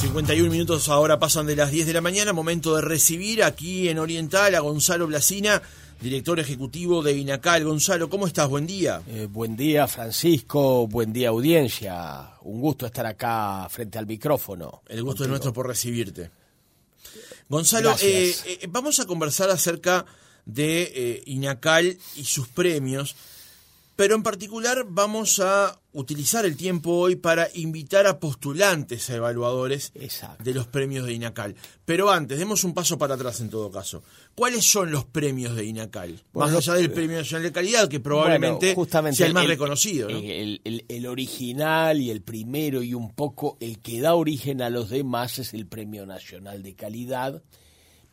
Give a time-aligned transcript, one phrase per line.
[0.00, 3.98] 51 minutos ahora pasan de las 10 de la mañana, momento de recibir aquí en
[3.98, 5.60] Oriental a Gonzalo Blasina,
[6.00, 7.64] director ejecutivo de INACAL.
[7.64, 8.48] Gonzalo, ¿cómo estás?
[8.48, 9.02] Buen día.
[9.08, 10.86] Eh, buen día, Francisco.
[10.86, 12.30] Buen día, audiencia.
[12.42, 14.82] Un gusto estar acá frente al micrófono.
[14.88, 16.30] El gusto es nuestro por recibirte.
[17.50, 20.06] Gonzalo, eh, eh, vamos a conversar acerca
[20.46, 23.14] de INACAL y sus premios
[24.00, 29.92] pero en particular vamos a utilizar el tiempo hoy para invitar a postulantes a evaluadores
[30.38, 31.56] de los premios de INACAL.
[31.84, 34.02] Pero antes, demos un paso para atrás en todo caso.
[34.34, 36.22] ¿Cuáles son los premios de INACAL?
[36.32, 38.76] más allá del Premio Nacional de Calidad, que probablemente
[39.12, 40.08] sea el más reconocido.
[40.08, 45.38] El, original y el primero y un poco el que da origen a los demás
[45.38, 47.42] es el Premio Nacional de Calidad,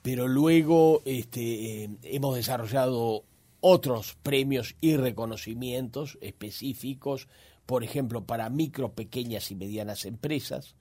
[0.01, 3.23] pero luego este, eh, hemos desarrollado
[3.59, 7.27] otros premios y reconocimientos específicos,
[7.67, 10.73] por ejemplo, para micro, pequeñas y medianas empresas,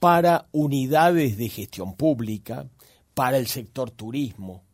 [0.00, 2.66] para unidades de gestión pública,
[3.14, 4.64] para el sector turismo,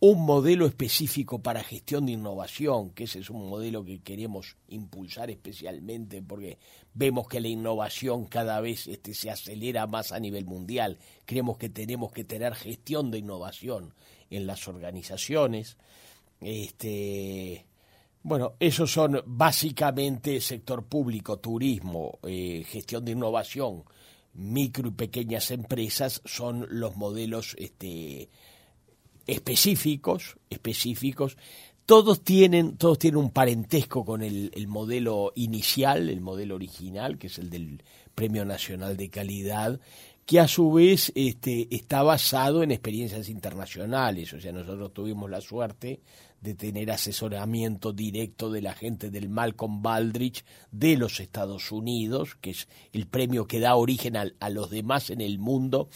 [0.00, 5.30] un modelo específico para gestión de innovación, que ese es un modelo que queremos impulsar
[5.30, 6.58] especialmente porque
[6.94, 10.98] vemos que la innovación cada vez este, se acelera más a nivel mundial.
[11.26, 13.92] Creemos que tenemos que tener gestión de innovación
[14.30, 15.76] en las organizaciones.
[16.40, 17.66] Este,
[18.28, 23.84] bueno, esos son básicamente sector público, turismo, eh, gestión de innovación,
[24.34, 28.28] micro y pequeñas empresas son los modelos este,
[29.26, 31.36] específicos, específicos.
[31.86, 37.28] Todos tienen, todos tienen un parentesco con el, el modelo inicial, el modelo original, que
[37.28, 37.82] es el del
[38.14, 39.80] Premio Nacional de Calidad,
[40.28, 44.30] que a su vez este, está basado en experiencias internacionales.
[44.34, 46.02] O sea, nosotros tuvimos la suerte
[46.42, 52.50] de tener asesoramiento directo de la gente del Malcolm Baldrige de los Estados Unidos, que
[52.50, 55.88] es el premio que da origen a, los demás en el mundo.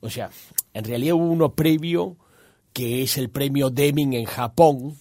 [0.00, 0.28] O sea,
[0.74, 2.18] en realidad hubo uno previo
[2.74, 4.98] que es el premio Deming en Japón,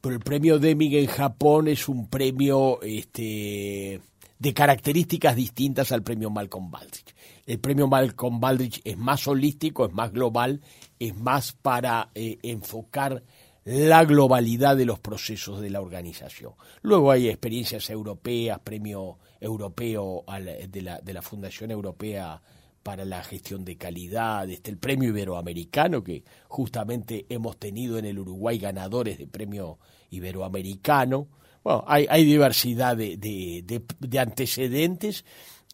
[0.00, 4.00] pero el premio Deming en Japón es un premio este,
[4.40, 7.14] de características distintas al premio Malcolm Baldrige.
[7.46, 10.62] El premio Malcolm Baldrige es más holístico, es más global,
[10.98, 13.22] es más para eh, enfocar
[13.64, 16.54] la globalidad de los procesos de la organización.
[16.80, 20.24] Luego hay experiencias europeas, premio europeo
[20.68, 22.40] de la, de la Fundación Europea
[22.82, 28.18] para la gestión de calidad, este, el premio iberoamericano que justamente hemos tenido en el
[28.18, 29.78] Uruguay ganadores de premio
[30.08, 31.28] iberoamericano.
[31.62, 35.24] Bueno, hay, hay diversidad de, de, de antecedentes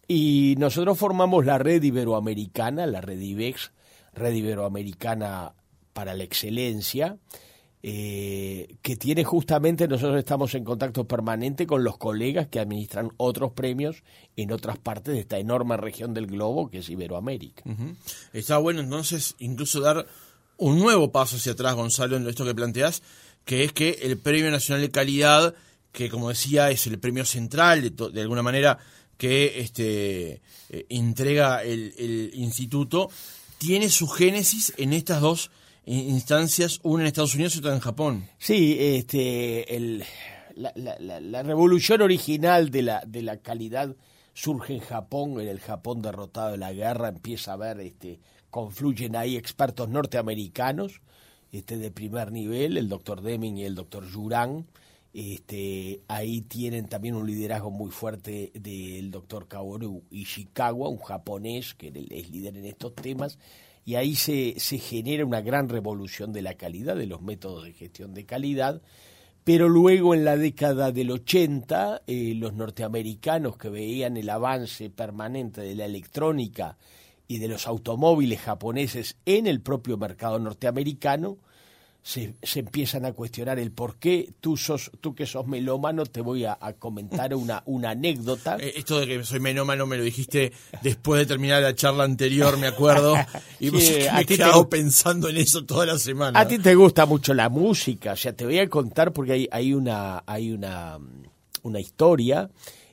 [0.07, 3.71] y nosotros formamos la red iberoamericana, la red IBEX,
[4.13, 5.53] red iberoamericana
[5.93, 7.17] para la excelencia,
[7.83, 13.51] eh, que tiene justamente, nosotros estamos en contacto permanente con los colegas que administran otros
[13.51, 14.03] premios
[14.35, 17.63] en otras partes de esta enorme región del globo que es Iberoamérica.
[18.33, 20.07] Está bueno entonces incluso dar
[20.57, 23.03] un nuevo paso hacia atrás, Gonzalo, en esto que planteas,
[23.45, 25.55] que es que el Premio Nacional de Calidad,
[25.97, 28.77] que como decía es el premio central de, alguna manera
[29.17, 33.09] que este, eh, entrega el, instituto,
[33.57, 35.49] tiene su génesis en estas dos
[35.85, 38.29] instancias, una en Estados Unidos y otra en Japón.
[38.37, 39.65] Sí, este,
[40.53, 43.95] la, revolución original de la, de la calidad
[44.35, 48.19] surge en Japón, en el Japón derrotado de la guerra, empieza a haber, este,
[48.51, 51.01] confluyen ahí expertos norteamericanos
[51.51, 54.67] este, de primer nivel, el doctor Deming y el doctor Yuran.
[55.17, 61.87] Este, ahí tienen también un liderazgo muy fuerte del doctor Kaoru Ishikawa, un japonés que
[61.87, 63.39] es líder en estos temas,
[63.83, 68.13] y ahí se, genera una gran revolución de la calidad, de los métodos de gestión
[68.13, 68.79] de calidad,
[69.43, 75.61] pero luego en la década del 80 eh, los norteamericanos que veían el avance permanente
[75.61, 76.77] de la electrónica
[77.27, 81.39] y de los automóviles japoneses en el propio mercado norteamericano,
[82.01, 86.21] se, se, empiezan a cuestionar el por qué tú sos tú que sos melómano te
[86.21, 88.57] voy a, comentar una, una anécdota.
[88.59, 92.57] Eh, esto de que soy melómano me lo dijiste después de terminar la charla anterior
[92.57, 93.15] me acuerdo.
[93.59, 96.39] Y me he quedado pensando en eso toda la semana.
[96.39, 99.47] A ti te gusta mucho la música o sea te voy a contar porque hay,
[99.51, 100.99] hay una hay una
[101.63, 102.49] una historia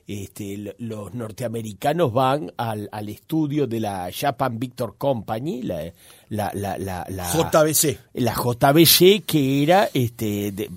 [0.07, 5.91] este, los norteamericanos van al, al, estudio de la Japan Victor Company, la,
[6.29, 7.97] la, la, la, JBC.
[8.13, 10.69] La JBC, que era este, de,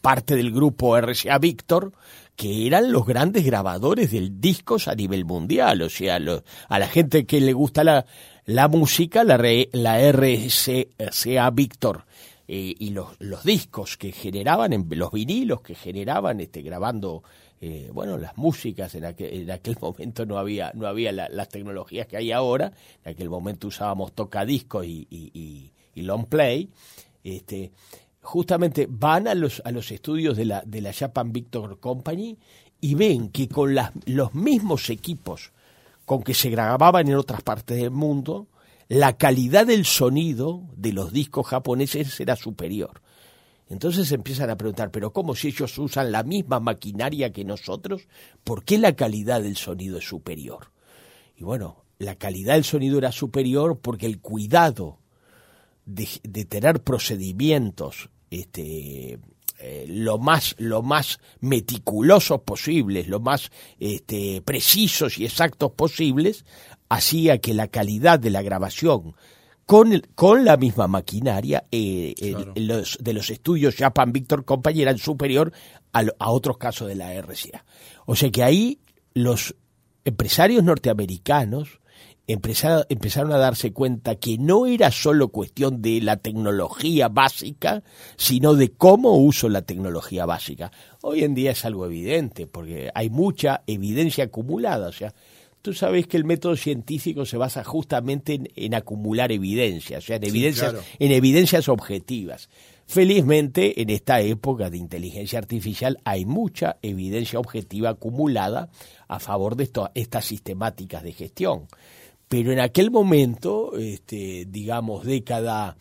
[0.00, 1.92] parte del grupo RCA Victor,
[2.34, 5.82] que eran los grandes grabadores del discos a nivel mundial.
[5.82, 8.06] O sea, a la gente que le gusta la,
[8.44, 9.38] la música, la,
[9.72, 12.04] la RCA Victor
[12.50, 17.22] eh, y los, los discos que generaban, los vinilos que generaban este, grabando
[17.60, 22.06] eh, bueno, las músicas en aquel, en aquel momento no había, no había las tecnologías
[22.06, 22.72] que hay ahora,
[23.04, 26.70] en aquel momento usábamos tocadiscos y, y, y, long play,
[27.24, 27.72] este,
[28.22, 32.38] justamente van a los, a los estudios de la, de la Japan Victor Company
[32.80, 35.52] y ven que con las, los mismos equipos
[36.04, 38.46] con que se grababan en otras partes del mundo,
[38.88, 43.02] la calidad del sonido de los discos japoneses era superior.
[43.68, 48.08] Entonces empiezan a preguntar, pero ¿cómo si ellos usan la misma maquinaria que nosotros?
[48.42, 50.72] ¿Por qué la calidad del sonido es superior?
[51.36, 55.00] Y bueno, la calidad del sonido era superior porque el cuidado
[55.84, 56.06] de,
[56.46, 59.18] tener procedimientos este,
[59.58, 66.44] eh, lo más lo más meticulosos posibles, lo más este, precisos y exactos posibles,
[66.88, 69.14] hacía que la calidad de la grabación
[69.66, 72.14] con, con la misma maquinaria eh,
[72.56, 75.52] los, de los estudios Japan Victor Company eran superior
[75.92, 77.64] a, a otros casos de la RCA.
[78.06, 78.80] O sea que ahí
[79.12, 79.54] los
[80.04, 81.80] empresarios norteamericanos
[82.28, 87.82] empezaron, empezaron a darse cuenta que no era solo cuestión de la tecnología básica,
[88.16, 90.70] sino de cómo uso la tecnología básica.
[91.02, 94.88] Hoy en día es algo evidente, porque hay mucha evidencia acumulada.
[94.88, 95.14] O sea,
[95.62, 100.24] tú sabes que el método científico se basa justamente en, acumular evidencias, o sea, en
[100.24, 102.48] evidencias, en evidencias objetivas.
[102.86, 108.70] Felizmente, en esta época de inteligencia artificial hay mucha evidencia objetiva acumulada
[109.08, 111.66] a favor de estas sistemáticas de gestión.
[112.28, 115.76] Pero en aquel momento, este, digamos, década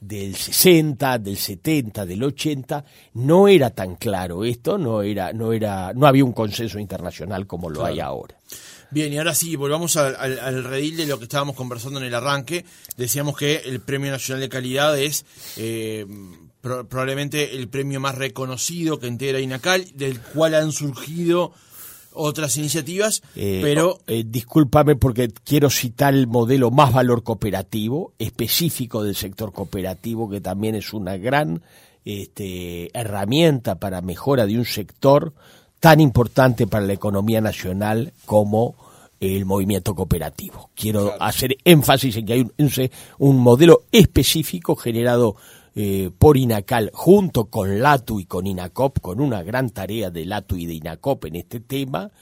[0.00, 2.84] del 60, del 70, del 80,
[3.14, 7.70] no era tan claro esto, no era, no era, no había un consenso internacional como
[7.70, 8.36] lo hay ahora.
[8.92, 12.66] Bien, y ahora sí, volvamos al, redil de lo que estábamos conversando en el arranque.
[12.98, 15.24] Decíamos que el Premio Nacional de Calidad es
[15.56, 16.06] eh,
[16.60, 21.52] probablemente el premio más reconocido que entera INACAL, del cual han surgido
[22.12, 23.98] otras iniciativas, eh, pero...
[24.06, 30.42] Eh, discúlpame porque quiero citar el modelo más valor cooperativo, específico del sector cooperativo, que
[30.42, 31.62] también es una gran
[32.04, 35.32] este, herramienta para mejora de un sector
[35.82, 38.76] tan importante para la economía nacional como
[39.18, 40.70] el movimiento cooperativo.
[40.76, 42.70] Quiero hacer énfasis en que hay un,
[43.18, 45.34] un modelo específico generado
[45.74, 50.56] eh, por INACAL junto con LATU y con INACOP, con una gran tarea de LATU
[50.56, 52.12] y de INACOP en este tema,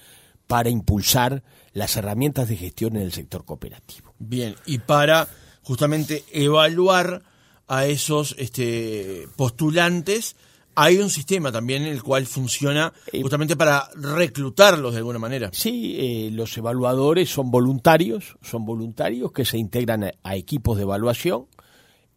[0.47, 1.43] para impulsar
[1.75, 4.15] las herramientas de gestión en el sector cooperativo.
[4.19, 5.29] Bien, y para
[5.61, 7.25] justamente evaluar
[7.69, 10.35] a esos este, postulantes,
[10.82, 15.50] hay un sistema también en el cual funciona eh, justamente para reclutarlos de alguna manera.
[15.53, 21.49] Sí, eh, los evaluadores son voluntarios, son voluntarios que se integran a, equipos de evaluación.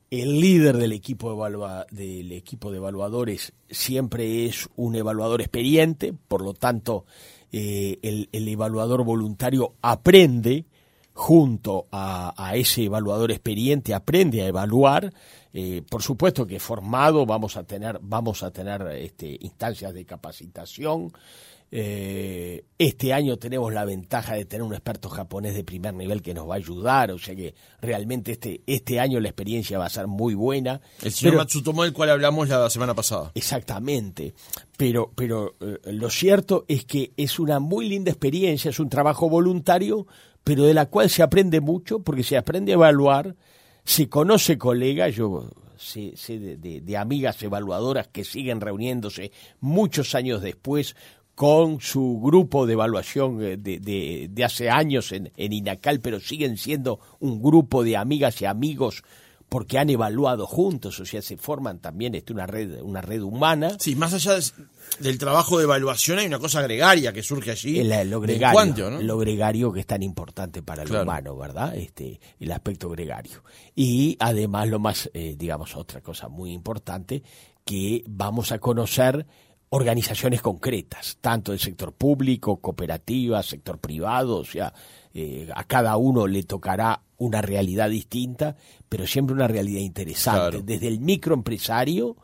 [0.10, 6.42] El líder del equipo, de del equipo de evaluadores siempre es un evaluador experiente, por
[6.42, 7.04] lo tanto
[7.51, 10.68] eh, el, evaluador voluntario aprende
[11.12, 15.13] junto a, ese evaluador experiente, aprende a evaluar.
[15.53, 21.13] Eh, por supuesto que formado vamos a tener, vamos a tener este, instancias de capacitación.
[21.75, 26.35] Eh, este año tenemos la ventaja de tener un experto japonés de primer nivel que
[26.35, 29.89] nos va a ayudar, o sea que realmente este, este año la experiencia va a
[29.89, 30.81] ser muy buena.
[31.01, 33.31] El señor Matsutomo del cual hablamos la semana pasada.
[33.33, 34.35] Exactamente,
[34.77, 39.27] pero, pero eh, lo cierto es que es una muy linda experiencia, es un trabajo
[39.27, 40.06] voluntario,
[40.44, 43.35] pero de la cual se aprende mucho porque se aprende a evaluar,
[43.83, 50.95] se conoce colegas, yo sé, de, amigas evaluadoras que siguen reuniéndose muchos años después
[51.35, 56.57] con su grupo de evaluación eh, de, de, hace años en, en, INACAL, pero siguen
[56.57, 59.04] siendo un grupo de amigas y amigos
[59.54, 63.78] porque han evaluado juntos, o sea, se forman también este, una red una red humana.
[63.80, 64.40] Sí, más allá
[64.98, 67.80] del trabajo de evaluación hay una cosa gregaria que surge allí.
[67.80, 71.76] El, lo, gregario, lo gregario que es tan importante para el humano, ¿verdad?
[71.76, 73.44] Este, el aspecto gregario.
[73.76, 77.22] Y además lo más, eh, digamos, otra cosa muy importante,
[77.64, 79.28] que vamos a conocer
[79.69, 84.74] organizaciones concretas, tanto del sector público, cooperativas, sector privado, o sea,
[85.13, 88.55] eh, a cada uno le tocará una realidad distinta,
[88.89, 92.17] pero siempre una realidad interesante, desde el microempresario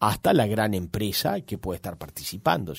[0.00, 2.74] hasta la gran empresa que puede estar participando.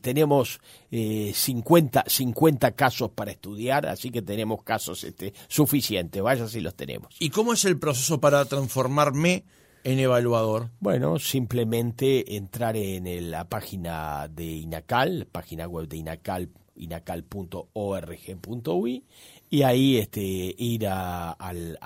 [0.00, 6.60] tenemos eh, 50, 50 casos para estudiar, así que tenemos casos este, suficientes, vaya si
[6.60, 7.14] los tenemos.
[7.18, 9.44] ¿Y cómo es el proceso para transformarme
[9.82, 10.70] en evaluador?
[10.80, 19.04] Bueno, simplemente entrar en la página de INACAL, página web de INACAL, inacal.org.ui
[19.50, 21.36] y ahí este, ir a,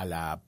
[0.06, 0.40] la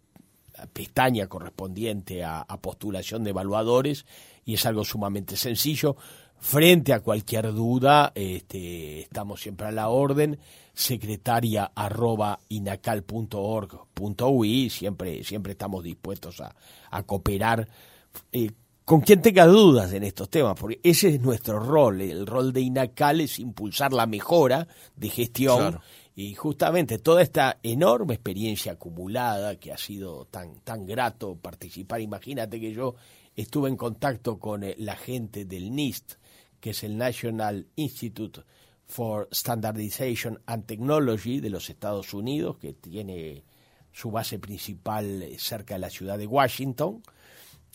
[0.73, 4.07] pestaña correspondiente a, postulación de evaluadores
[4.45, 5.97] y es algo sumamente sencillo.
[6.39, 10.39] Frente a cualquier duda, este, estamos siempre a la orden,
[10.73, 16.57] secretaria arroba inacal.org.ui, siempre, siempre estamos dispuestos a,
[16.91, 17.69] a cooperar
[18.33, 18.51] eh,
[18.91, 22.63] con quien tenga dudas en estos temas, porque ese es nuestro rol, el rol de
[22.63, 24.67] INACAL es impulsar la mejora
[24.97, 25.79] de gestión
[26.17, 32.59] y justamente toda esta enorme experiencia acumulada que ha sido tan, tan grato participar, imagínate
[32.59, 32.97] que yo
[33.37, 36.15] estuve en contacto con eh, la gente del NIST,
[36.59, 38.41] que es el National Institute
[38.89, 43.45] for Standardization and Technology de los Estados Unidos, que tiene
[43.93, 47.05] su base principal eh, cerca de la ciudad de Washington.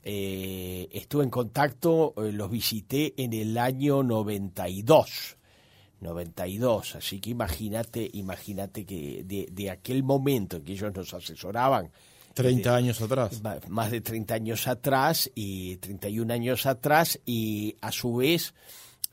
[0.07, 5.37] Eh, estuve en contacto, eh, los visité en el año 92.
[5.99, 11.91] 92, así que imagínate, imagínate que de, de aquel momento en que ellos nos asesoraban,
[12.35, 13.41] 30 años atrás.
[13.69, 18.53] Más de 30 años atrás y 31 años atrás y a su vez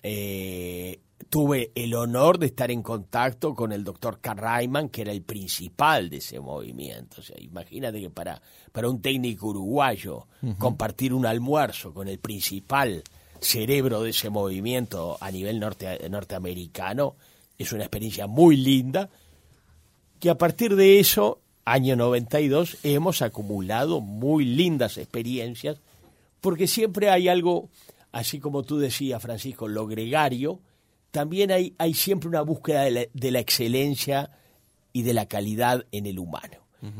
[0.02, 1.00] eh,
[1.32, 6.10] tuve el honor de estar en contacto con el doctor Carraiman, que era el principal
[6.10, 7.22] de ese movimiento.
[7.22, 10.26] O sea, imagínate que para, para un técnico uruguayo
[10.58, 13.02] compartir un almuerzo con el principal
[13.40, 17.16] cerebro de ese movimiento a nivel norte, norteamericano
[17.56, 19.08] es una experiencia muy linda,
[20.20, 25.80] que a partir de eso año 92, hemos acumulado muy lindas experiencias,
[26.42, 27.70] porque siempre hay algo,
[28.10, 30.60] así como tú decías, Francisco, lo gregario,
[31.12, 34.30] también hay, hay siempre una búsqueda de la, excelencia
[34.92, 36.58] y de la calidad en el humano.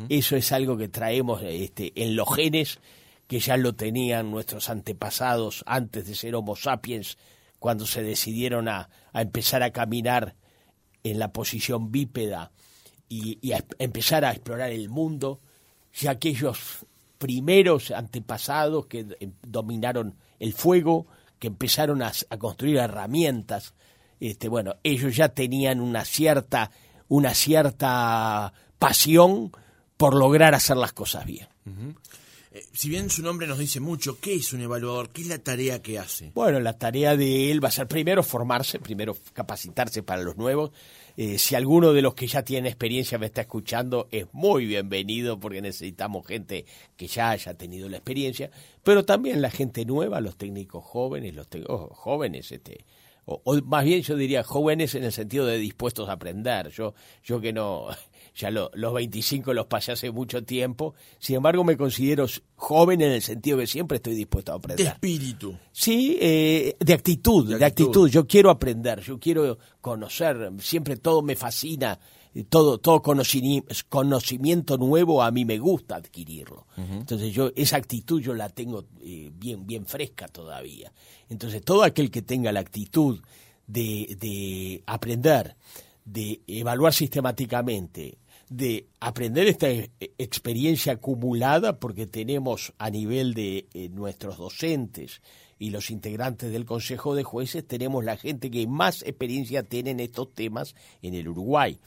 [0.08, 2.78] Eso es algo que traemos este, en los genes,
[3.26, 7.18] que ya lo tenían nuestros antepasados antes de ser Homo sapiens,
[7.58, 10.36] cuando se decidieron a, a empezar a caminar
[11.02, 12.52] en la posición bípeda
[13.08, 15.40] y, a empezar a explorar el mundo,
[15.92, 16.86] ya aquellos
[17.18, 21.06] primeros antepasados que em, dominaron el fuego,
[21.38, 23.74] que empezaron a, construir herramientas,
[24.30, 26.70] este, bueno, ellos ya tenían una cierta,
[27.08, 29.52] una cierta pasión
[29.96, 31.48] por lograr hacer las cosas bien.
[32.54, 35.10] Eh, si bien su nombre nos dice mucho, ¿qué es un evaluador?
[35.10, 36.32] ¿Qué es la tarea que hace?
[36.34, 40.72] Bueno, la tarea de él va a ser primero formarse, primero capacitarse para los nuevos,
[41.16, 45.38] eh, si alguno de los que ya tiene experiencia me está escuchando, es muy bienvenido
[45.38, 46.64] porque necesitamos gente
[46.96, 48.50] que ya haya tenido la experiencia,
[48.82, 52.84] pero también la gente nueva, los técnicos jóvenes, los oh, jóvenes, este,
[53.24, 56.70] o, más bien yo diría jóvenes en el sentido de dispuestos a aprender.
[56.70, 57.86] Yo, yo que no,
[58.34, 62.26] ya los 25 los pasé hace mucho tiempo, sin embargo me considero
[62.56, 64.84] joven en el sentido que siempre estoy dispuesto a aprender.
[64.84, 65.56] De espíritu.
[65.70, 71.36] Sí, eh, de, actitud, de, actitud, Yo quiero aprender, yo quiero conocer, siempre todo me
[71.36, 71.98] fascina,
[72.48, 76.66] todo, todo conocimiento nuevo a mí me gusta adquirirlo.
[76.76, 80.92] Entonces yo, esa actitud yo la tengo eh, bien, bien fresca todavía.
[81.28, 83.20] Entonces todo aquel que tenga la actitud
[83.66, 85.56] de, de aprender,
[86.04, 93.88] de evaluar sistemáticamente, de aprender esta e, experiencia acumulada, porque tenemos a nivel de eh,
[93.88, 95.22] nuestros docentes
[95.58, 100.00] y los integrantes del Consejo de Jueces, tenemos la gente que más experiencia tiene en
[100.00, 101.78] estos temas en el Uruguay.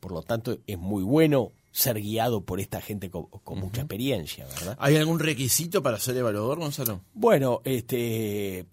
[0.00, 4.76] Por lo tanto, es muy bueno ser guiado por esta gente con, mucha experiencia, ¿verdad?
[4.80, 7.02] ¿Hay algún requisito para ser evaluador, Gonzalo?
[7.14, 8.66] Bueno, este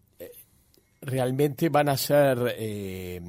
[1.01, 3.21] realmente van a ser, eh,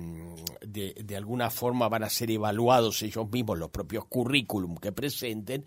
[0.66, 5.64] de, alguna forma van a ser evaluados ellos mismos, los propios currículum que presenten,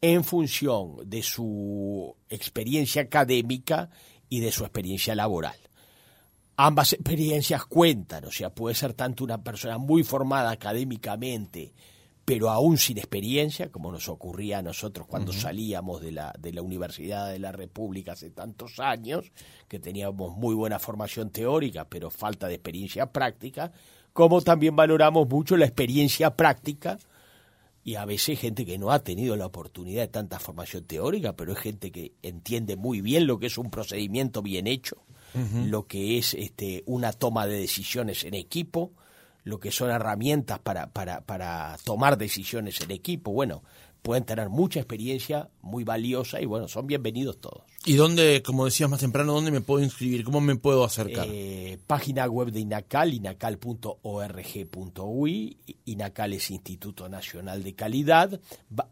[0.00, 3.90] en función de su experiencia académica
[4.28, 5.56] y de su experiencia laboral.
[6.60, 11.72] Ambas experiencias cuentan, o sea, puede ser tanto una persona muy formada académicamente,
[12.24, 16.62] pero aún sin experiencia, como nos ocurría a nosotros cuando salíamos de la, de la
[16.62, 19.30] Universidad de la República hace tantos años,
[19.68, 23.70] que teníamos muy buena formación teórica, pero falta de experiencia práctica,
[24.12, 26.98] como también valoramos mucho la experiencia práctica
[27.84, 31.52] y a veces gente que no ha tenido la oportunidad de tanta formación teórica, pero
[31.52, 34.96] es gente que entiende muy bien lo que es un procedimiento bien hecho,
[35.34, 38.92] lo que es este, una toma de decisiones en equipo,
[39.44, 43.32] lo que son herramientas para, para, para tomar decisiones en equipo.
[43.32, 43.62] Bueno,
[44.02, 47.62] pueden tener mucha experiencia muy valiosa y bueno, son bienvenidos todos.
[47.84, 50.24] ¿Y dónde, como decías más temprano, dónde me puedo inscribir?
[50.24, 51.26] ¿Cómo me puedo acercar?
[51.30, 53.96] Eh, página web de INACAL, inacal.org.ui.
[55.84, 58.40] INACAL es Instituto Nacional de Calidad.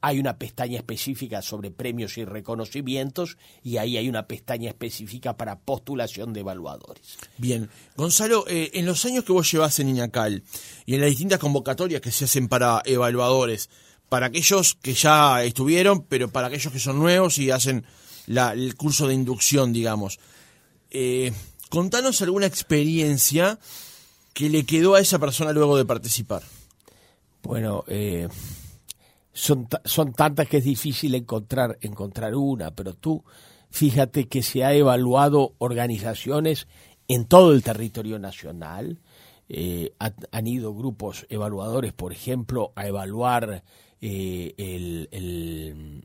[0.01, 5.59] Hay una pestaña específica sobre premios y reconocimientos y ahí hay una pestaña específica para
[5.59, 7.19] postulación de evaluadores.
[7.39, 7.69] Bien.
[7.97, 10.43] Gonzalo, eh, en los años que vos llevas en INACAL
[10.87, 13.69] y en las distintas convocatorias que se hacen para evaluadores,
[14.09, 17.85] para aquellos que ya estuvieron, pero para aquellos que son nuevos y hacen
[18.27, 20.19] el curso de inducción, digamos.
[20.91, 21.33] Eh,
[21.71, 23.59] contanos alguna experiencia
[24.33, 26.43] que le quedó a esa persona luego de participar.
[27.43, 28.29] Bueno, eh,
[29.33, 29.69] son,
[30.15, 33.25] tantas que es difícil encontrar, encontrar una, pero tú
[33.71, 36.67] fíjate que se ha evaluado organizaciones
[37.09, 38.99] en todo el territorio nacional.
[39.49, 39.93] Eh,
[40.33, 43.63] han ido grupos evaluadores, por ejemplo, a evaluar
[44.01, 46.05] eh, el, el,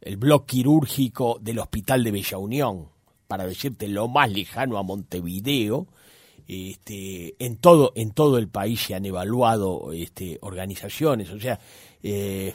[0.00, 2.88] el blog quirúrgico del Hospital de Bella Unión,
[3.26, 5.88] para decirte lo más lejano a Montevideo,
[6.48, 11.60] este, en todo en todo el país se han evaluado este, organizaciones o sea
[12.02, 12.54] eh,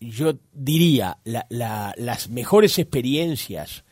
[0.00, 3.84] yo diría las mejores experiencias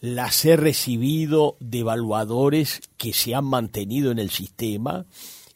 [0.00, 5.06] las he recibido de evaluadores que se han mantenido en el sistema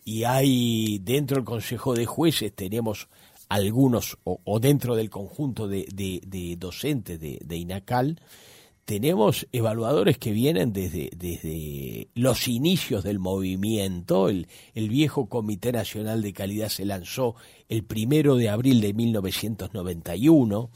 [0.04, 3.08] y hay dentro del Consejo de Jueces tenemos
[3.48, 8.20] algunos o, dentro del conjunto de, docentes de, de INACAL
[8.84, 14.28] tenemos evaluadores que vienen desde, desde los inicios del movimiento.
[14.28, 17.34] El, el, viejo Comité Nacional de Calidad se lanzó
[17.68, 20.70] el primero de abril de 1991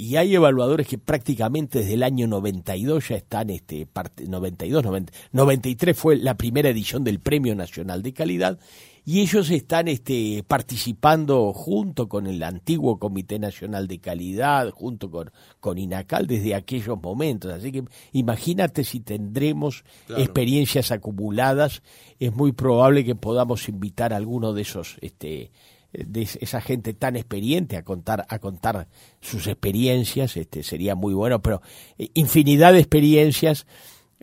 [0.00, 4.82] y hay evaluadores que prácticamente desde el año 92 ya están, este, parte, 92,
[5.30, 8.58] 93 fue la primera edición del Premio Nacional de Calidad
[9.04, 15.32] y ellos están este, participando junto con el antiguo Comité Nacional de Calidad, junto con,
[15.60, 17.52] con INACAL desde aquellos momentos.
[17.52, 19.84] Así que imagínate si tendremos
[20.16, 21.82] experiencias acumuladas,
[22.18, 24.96] es muy probable que podamos invitar a alguno de esos...
[25.02, 25.50] Este,
[25.92, 28.88] de esa gente tan experiente a contar a contar
[29.20, 31.62] sus experiencias este sería muy bueno pero
[31.98, 33.66] eh, infinidad de experiencias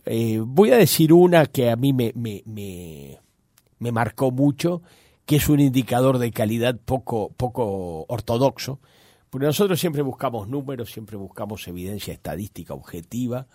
[0.06, 2.42] eh, voy a decir una que a mí me, me
[3.78, 4.82] me marcó mucho,
[5.26, 8.80] que es un indicador de calidad poco, poco ortodoxo,
[9.30, 13.46] porque nosotros siempre buscamos números, siempre buscamos evidencia estadística objetiva.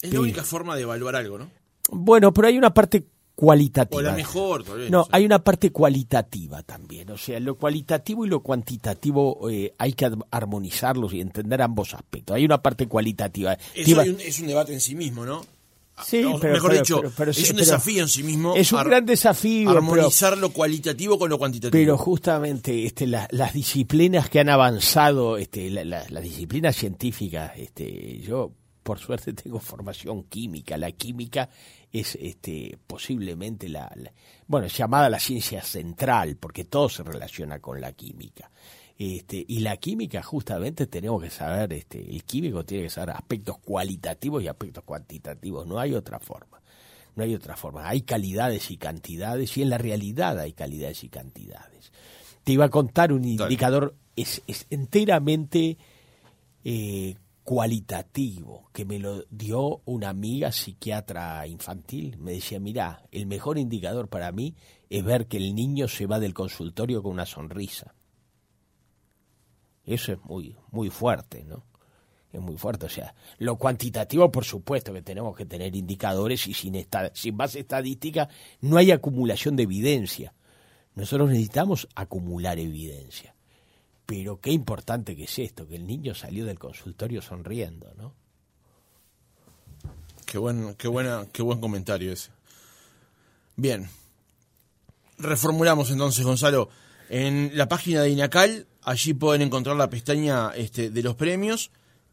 [0.00, 1.50] Es la única forma de evaluar algo, ¿no?
[1.90, 3.06] Bueno, pero hay una parte
[3.38, 4.00] cualitativa.
[4.00, 7.08] O la mejor, No, hay una parte cualitativa también.
[7.10, 12.34] O sea, lo cualitativo y lo cuantitativo eh, hay que armonizarlos y entender ambos aspectos.
[12.34, 13.56] Hay una parte cualitativa.
[13.76, 15.46] Eso es un debate en sí mismo, ¿no?
[16.04, 18.56] Sí, pero, mejor dicho, es un desafío en sí mismo.
[18.56, 19.70] Es un gran desafío.
[19.70, 21.70] Armonizar lo cualitativo con lo cuantitativo.
[21.70, 28.50] Pero justamente este, las disciplinas que han avanzado, este, las disciplinas científicas, este, yo
[28.82, 30.76] por suerte tengo formación química.
[30.76, 31.48] La química
[31.92, 33.90] es este, posiblemente la,
[34.46, 38.50] bueno, llamada la ciencia central, porque todo se relaciona con la química.
[38.98, 43.58] Este, y la química, justamente, tenemos que saber, este, el químico tiene que saber aspectos
[43.58, 45.66] cualitativos y aspectos cuantitativos.
[45.66, 46.60] No hay otra forma.
[47.14, 47.88] No hay otra forma.
[47.88, 51.92] Hay calidades y cantidades, y en la realidad hay calidades y cantidades.
[52.44, 55.78] Te iba a contar un indicador es, enteramente
[56.64, 57.16] eh,
[57.48, 62.18] cualitativo que me lo dio una amiga psiquiatra infantil.
[62.18, 64.54] Me decía, mira, el mejor indicador para mí
[64.90, 67.94] es ver que el niño se va del consultorio con una sonrisa.
[69.82, 71.64] Eso es muy, muy fuerte, ¿no?
[72.30, 72.84] Es muy fuerte.
[72.84, 77.38] O sea, lo cuantitativo, por supuesto que tenemos que tener indicadores y sin, esta, sin
[77.38, 78.28] base estadística
[78.60, 80.34] no hay acumulación de evidencia.
[80.94, 83.34] Nosotros necesitamos acumular evidencia.
[84.08, 88.14] Pero qué importante que es esto, que el niño salió del consultorio sonriendo, ¿no?
[90.24, 92.30] Qué buen, qué buena, qué buen comentario ese.
[93.56, 93.88] Bien.
[95.18, 96.70] Reformulamos entonces, Gonzalo.
[97.10, 101.70] En la página de INACAL Allí pueden encontrar la pestaña este, de los premios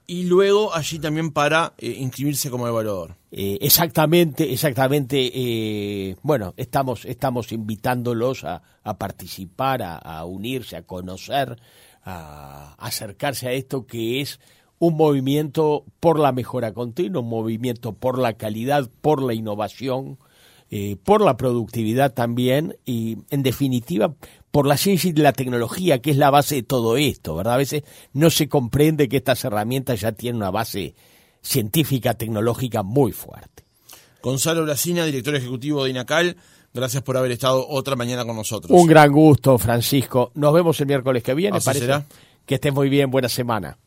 [0.08, 3.16] y luego allí también para eh, inscribirse como evaluador.
[3.32, 5.32] Eh, exactamente, exactamente.
[5.34, 8.62] Eh, bueno, estamos, estamos invitándolos a,
[8.98, 11.60] participar, a, unirse, a conocer,
[12.04, 14.40] a, acercarse a esto que es
[14.78, 20.20] un movimiento por la mejora continua, un movimiento por la calidad, por la innovación,
[21.04, 24.14] por la productividad también y, en definitiva,
[24.52, 27.56] por la ciencia y la tecnología, que es la base de todo esto, ¿verdad?
[27.56, 30.96] A veces no se comprende que estas herramientas ya tienen una base
[31.42, 33.66] científica, tecnológica muy fuerte.
[34.22, 36.36] Gonzalo Blasina, director ejecutivo de INACAL,
[36.74, 38.72] gracias por haber estado otra mañana con nosotros.
[38.72, 40.32] Un gran gusto, Francisco.
[40.34, 42.04] Nos vemos el miércoles que viene, parece.
[42.46, 43.78] Que estés muy bien, buena semana.